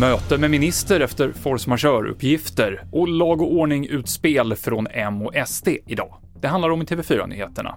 Möte 0.00 0.38
med 0.38 0.50
minister 0.50 1.00
efter 1.00 1.32
force 1.32 1.70
majeure-uppgifter 1.70 2.84
och 2.92 3.08
lag 3.08 3.42
och 3.42 3.52
ordning-utspel 3.52 4.56
från 4.56 4.86
M 4.86 5.22
och 5.22 5.32
SD 5.46 5.68
idag. 5.86 6.14
Det 6.40 6.48
handlar 6.48 6.70
om 6.70 6.82
i 6.82 6.84
TV4-nyheterna. 6.84 7.74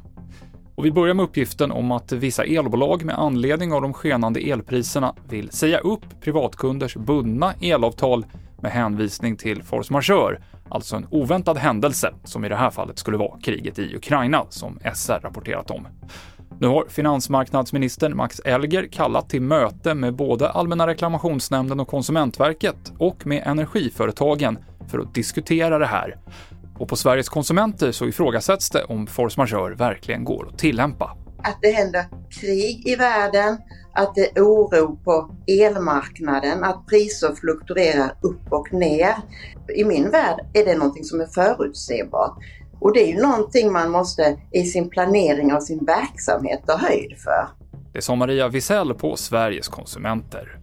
Och 0.76 0.86
vi 0.86 0.92
börjar 0.92 1.14
med 1.14 1.24
uppgiften 1.24 1.72
om 1.72 1.92
att 1.92 2.12
vissa 2.12 2.44
elbolag 2.44 3.06
med 3.06 3.20
anledning 3.20 3.74
av 3.74 3.82
de 3.82 3.94
skenande 3.94 4.40
elpriserna 4.40 5.16
vill 5.30 5.52
säga 5.52 5.78
upp 5.78 6.22
privatkunders 6.22 6.96
bundna 6.96 7.54
elavtal 7.62 8.26
med 8.62 8.72
hänvisning 8.72 9.36
till 9.36 9.64
force 9.64 9.94
majeure, 9.94 10.42
alltså 10.70 10.96
en 10.96 11.08
oväntad 11.12 11.58
händelse, 11.58 12.14
som 12.24 12.46
i 12.46 12.50
det 12.50 12.56
här 12.56 12.70
fallet 12.70 13.00
skulle 13.00 13.18
vara 13.18 13.40
kriget 13.40 13.80
i 13.80 13.96
Ukraina, 13.96 14.46
som 14.50 14.80
SR 14.94 15.20
rapporterat 15.20 15.72
om. 15.72 15.88
Nu 16.62 16.68
har 16.68 16.86
finansmarknadsministern 16.90 18.18
Max 18.18 18.42
Elger 18.46 18.88
kallat 18.92 19.30
till 19.30 19.42
möte 19.42 19.94
med 19.94 20.16
både 20.16 20.50
Allmänna 20.50 20.88
reklamationsnämnden 20.88 21.80
och 21.80 21.88
Konsumentverket 21.88 22.94
och 22.98 23.28
med 23.28 23.44
energiföretagen 23.46 24.58
för 24.92 25.00
att 25.00 25.14
diskutera 25.14 25.80
det 25.80 25.86
här. 25.86 26.18
Och 26.80 26.88
på 26.88 26.96
Sveriges 26.96 27.30
konsumenter 27.30 27.92
så 27.92 28.06
ifrågasätts 28.06 28.70
det 28.70 28.84
om 28.84 29.08
force 29.08 29.40
majeure 29.40 29.76
verkligen 29.76 30.24
går 30.24 30.48
att 30.48 30.60
tillämpa. 30.60 31.18
Att 31.44 31.58
det 31.62 31.72
händer 31.72 32.06
krig 32.30 32.88
i 32.88 32.96
världen, 32.96 33.58
att 33.94 34.16
det 34.16 34.38
är 34.38 34.42
oro 34.42 34.96
på 35.04 35.36
elmarknaden, 35.48 36.64
att 36.64 36.88
priser 36.88 37.36
fluktuerar 37.36 38.12
upp 38.22 38.52
och 38.52 38.74
ner. 38.74 39.16
I 39.76 39.84
min 39.84 40.12
värld 40.12 40.40
är 40.54 40.66
det 40.66 40.78
någonting 40.78 41.04
som 41.04 41.22
är 41.22 41.28
förutsebart. 41.28 42.38
Och 42.80 42.94
det 42.94 43.00
är 43.00 43.08
ju 43.08 43.22
någonting 43.22 43.72
man 43.72 43.92
måste 43.92 44.38
i 44.52 44.64
sin 44.64 44.90
planering 44.90 45.54
av 45.54 45.60
sin 45.60 45.86
verksamhet 45.86 46.62
ta 46.68 46.78
höjd 46.78 47.18
för. 47.18 47.48
Det 47.94 48.02
sa 48.02 48.16
Maria 48.16 48.48
Wisell 48.48 48.94
på 48.94 49.16
Sveriges 49.16 49.68
konsumenter. 49.68 50.60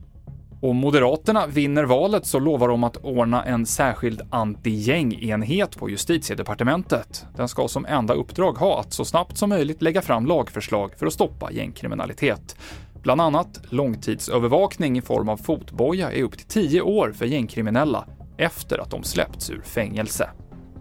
Om 0.62 0.76
Moderaterna 0.76 1.46
vinner 1.46 1.84
valet 1.84 2.26
så 2.26 2.38
lovar 2.38 2.68
de 2.68 2.84
att 2.84 2.96
ordna 2.96 3.44
en 3.44 3.66
särskild 3.66 4.22
anti-gängenhet 4.30 5.78
på 5.78 5.90
justitiedepartementet. 5.90 7.26
Den 7.36 7.48
ska 7.48 7.68
som 7.68 7.86
enda 7.86 8.14
uppdrag 8.14 8.52
ha 8.52 8.80
att 8.80 8.92
så 8.92 9.04
snabbt 9.04 9.38
som 9.38 9.48
möjligt 9.48 9.82
lägga 9.82 10.02
fram 10.02 10.26
lagförslag 10.26 10.94
för 10.98 11.06
att 11.06 11.12
stoppa 11.12 11.52
gängkriminalitet. 11.52 12.56
Bland 13.02 13.20
annat 13.20 13.60
långtidsövervakning 13.68 14.98
i 14.98 15.02
form 15.02 15.28
av 15.28 15.36
fotboja 15.36 16.12
i 16.12 16.22
upp 16.22 16.38
till 16.38 16.46
10 16.46 16.80
år 16.80 17.12
för 17.12 17.26
gängkriminella 17.26 18.06
efter 18.36 18.78
att 18.78 18.90
de 18.90 19.02
släppts 19.02 19.50
ur 19.50 19.60
fängelse. 19.60 20.30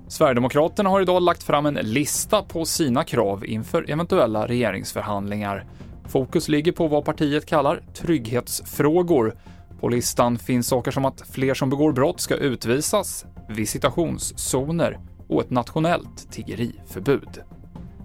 Sverigedemokraterna 0.08 0.90
har 0.90 1.02
idag 1.02 1.24
lagt 1.24 1.44
fram 1.44 1.66
en 1.66 1.74
lista 1.74 2.44
på 2.44 2.66
sina 2.66 3.04
krav 3.04 3.46
inför 3.46 3.92
eventuella 3.92 4.48
regeringsförhandlingar. 4.48 5.66
Fokus 6.08 6.48
ligger 6.48 6.72
på 6.72 6.88
vad 6.88 7.06
partiet 7.06 7.46
kallar 7.46 7.82
trygghetsfrågor. 7.94 9.36
På 9.80 9.90
listan 9.90 10.38
finns 10.38 10.68
saker 10.68 10.92
som 10.92 11.06
att 11.06 11.22
fler 11.30 11.54
som 11.54 11.70
begår 11.70 11.92
brott 11.92 12.20
ska 12.20 12.36
utvisas, 12.36 13.26
visitationszoner 13.50 15.00
och 15.28 15.42
ett 15.42 15.50
nationellt 15.50 16.32
tiggeriförbud. 16.32 17.42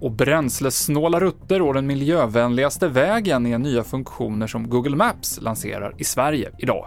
Och 0.01 0.13
bränslesnåla 0.13 1.21
rutter 1.21 1.63
och 1.63 1.75
den 1.75 1.87
miljövänligaste 1.87 2.89
vägen 2.89 3.47
är 3.47 3.59
nya 3.59 3.85
funktioner 3.85 4.47
som 4.47 4.69
Google 4.69 4.97
Maps 4.97 5.41
lanserar 5.41 5.95
i 5.99 6.05
Sverige 6.05 6.51
idag. 6.59 6.87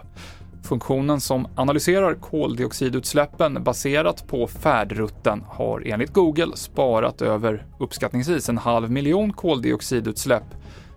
Funktionen 0.64 1.20
som 1.20 1.46
analyserar 1.54 2.14
koldioxidutsläppen 2.14 3.64
baserat 3.64 4.28
på 4.28 4.46
färdrutten 4.46 5.44
har 5.48 5.82
enligt 5.86 6.12
Google 6.12 6.56
sparat 6.56 7.22
över 7.22 7.66
uppskattningsvis 7.78 8.48
en 8.48 8.58
halv 8.58 8.90
miljon 8.90 9.32
koldioxidutsläpp 9.32 10.44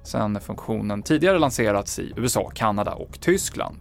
sedan 0.03 0.39
funktionen 0.41 1.03
tidigare 1.03 1.39
lanserats 1.39 1.99
i 1.99 2.13
USA, 2.15 2.51
Kanada 2.55 2.91
och 2.91 3.19
Tyskland. 3.21 3.77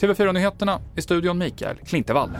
TV4-nyheterna 0.00 0.80
i 0.96 1.02
studion 1.02 1.38
Mikael 1.38 1.76
Klintevall. 1.76 2.30